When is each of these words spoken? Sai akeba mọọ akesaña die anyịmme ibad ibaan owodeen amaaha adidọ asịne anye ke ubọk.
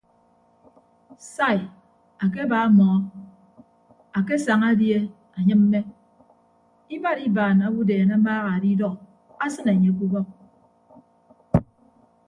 Sai 1.33 1.59
akeba 2.23 2.57
mọọ 2.77 2.95
akesaña 4.17 4.69
die 4.79 4.99
anyịmme 5.37 5.79
ibad 6.95 7.17
ibaan 7.27 7.59
owodeen 7.67 8.09
amaaha 8.15 8.49
adidọ 8.57 8.89
asịne 9.45 9.71
anye 9.73 9.89
ke 9.97 10.03
ubọk. 10.07 10.27